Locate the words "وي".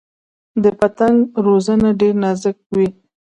2.75-2.87